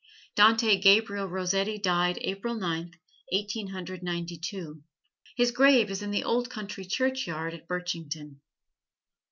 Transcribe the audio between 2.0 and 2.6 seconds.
April